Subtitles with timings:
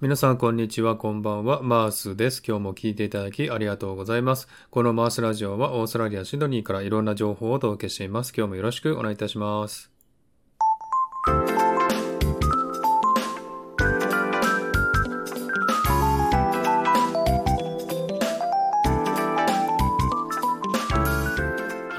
[0.00, 0.94] 皆さん、こんにちは。
[0.94, 1.60] こんばんは。
[1.60, 2.40] マースです。
[2.46, 4.46] 今日も聞いていただきありがとうございます。
[4.70, 8.32] このマースラジオはオーストラリア・シドニーからいろんな情報をお届けしています。
[8.32, 9.97] 今日もよろしくお願いいたします。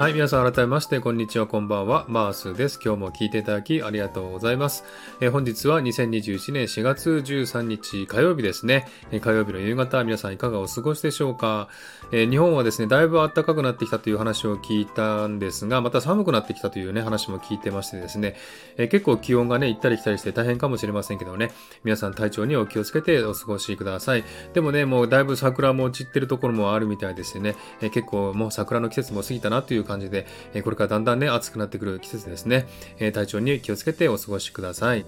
[0.00, 2.80] はい、皆さん改めまして、こんにちは、こんばんは、マースです。
[2.82, 4.82] 今日も聞いていただきありがとうございます。
[5.20, 8.88] えー、本日は2021年4月13日火曜日ですね。
[9.10, 11.68] えー、火曜日の夕方、皆さんいかがお過ごしでしょうか、
[12.12, 18.36] えー、日本はですね、だいぶ暖かくなってきたという話を聞いたんですが、また寒くなってきたというね、話も聞いてましてですね、
[18.78, 21.50] え結構気温がね、行ったり来たりして大変かもしれませんけどね、
[21.84, 24.24] 皆さん体調にお気をつけてお過ごしください。
[24.54, 32.66] でもね、もうだいぶ桜も散ってるところもあるみたいですよね、え結構もう桜の季節も過ぎたなという感じで、えこれからだんだんね、暑くなってくる季節ですね。
[32.98, 35.04] え体調に気をつけてお過ごしください。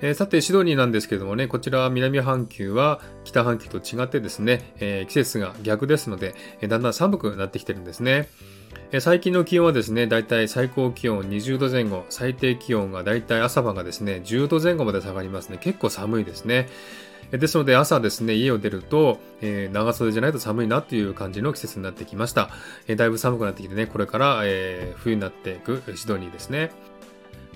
[0.00, 8.28] えー、さて、シドニーなんですけどもね、こちら南半球は北半球と違ってですね、えー、季節が逆ですので、えー、だんだん寒くなってきてるんですね。
[8.92, 15.58] え最近の気温はですね、だいたい最高気温20度前後、最低気温がだいたい朝晩がですね、10度前後まで下がりますね。
[15.58, 16.68] 結構寒いですね。
[17.38, 22.50] ですので朝ですね、家を出ると、えー、長袖じゃないと寒いなという感じの季節になってきました。
[22.86, 26.70] えー、だいぶ寒くなってきてね、これから、えー、冬になっていくシドニーですね。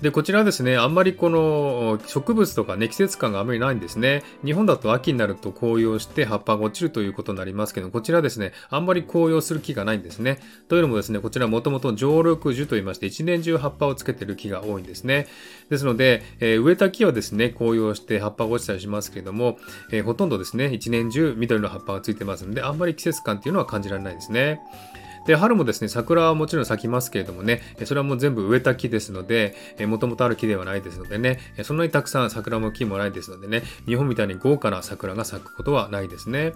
[0.01, 4.23] で、こちらはですね、あんまりこの植物とかね、季節感があまりないんですね。
[4.45, 10.39] 日本だと秋になると紅葉して葉っぱが落ちるということになりますけど、こちらですね、あんまり紅葉する木がないんですね。
[10.69, 15.27] というのもですね、こちらもともと常緑樹と言いまして、一年中葉っぱをつけてる木が多いんですね。
[15.69, 19.57] ですので、えー、植えた木はですね、紅葉して葉っぱが落ちたりしますけれども、
[19.91, 24.61] えー、ほとんどですね、一年中緑の葉っぱがついてますので、あんまり季節感っていうのは感じられないですね。
[25.29, 36.53] で、春もですね、桜はもちろん咲きますけれどもね、それはもう全部植えた木ですので、もともとある木ではないですのでね、そんなにたくさん桜も木もないですのでね、日本みたいに豪華な桜が咲くことはないですね。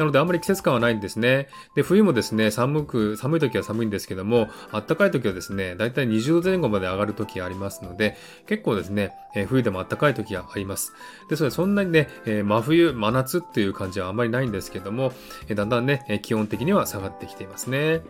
[0.00, 1.48] なのであんまり季節感はないんですね。
[1.74, 8.16] で、冬もですね、寒く、寒い時は寒いんですけども、暖かい時はですね、だいたい20度前後まで上がる時がありますので、
[8.46, 10.92] 結構ですね、え冬でも暖かい時があります。
[11.28, 15.12] ですので、そんなにね、え真冬、真夏っていう感じはあんまりないんですけども、
[15.48, 18.00] えだんだんね、気温的には下がってきていますね。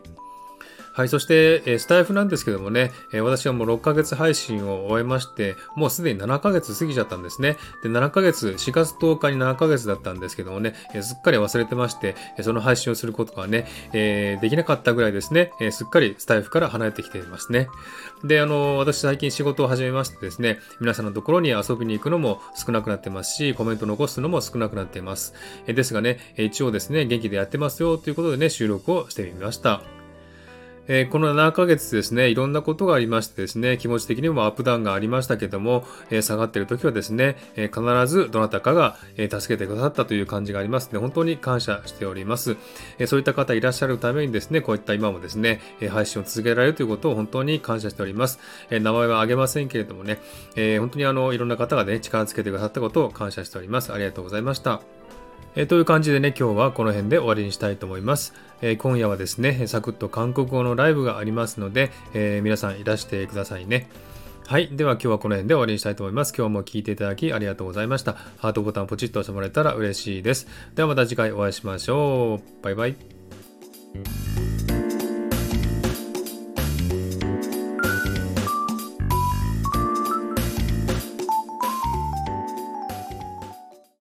[0.92, 7.56] はい、そして、えスタイフなんですけどもね、え私はもう6ヶ月配信を終えまして、もうすでに7ヶ月過ぎちゃったんですね。
[7.82, 17.68] で、7ヶ月、4月10日に7ヶ月だったんですけどもね、えすっかり忘れてまして、その配信をすることがね、えー、できなかったぐらいですね、えすっかりスタイフから離れてきていますね。
[18.24, 25.34] で、あの、私最近仕事を始めましてですね、皆さんのところに遊びに行くのも少なくなってますし、コメント残すのも少なくなっています。
[25.66, 29.99] えですがね、一応ですね、元気でやってますよということでね、収録をしてみました。
[30.92, 42.56] えー、この7ヶ月ですね、いろんなことがありましてですね、気持ち的にもアップダウンがありましたけども、えー、下がっている時はですね、えー、必ずどなたかが、え助けてくださったという感じがありますので、本当に感謝しております。
[42.98, 48.40] えそういった方いらっしゃるためにですね、こういった今もですね、え配信を続けられるということを本当に感謝しております。
[48.70, 50.18] え名前は挙げませんけれどもね、
[50.56, 53.92] え本当にあの、いろんな方がね、力をつけてくださったことを感謝しております。
[53.92, 54.99] ありがとうございました。
[55.56, 58.34] えー、という感じでね、今日はこの辺で終わりにしたいと思います。
[58.62, 63.88] えー、今夜はですね、サクッと韓国語のライブがありますので、えー、皆さんいらしてくださいね。
[64.46, 64.68] はい。
[64.72, 66.34] では今日はこの辺で終わりにしたいと思います。
[66.36, 68.14] 今日も聴いていただきありがとうございました。
[68.38, 70.48] ハートボタンポチッと押してもらえたら嬉しいです。
[70.74, 72.64] ではまた次回お会いしましょう。
[72.64, 74.29] バイバイ。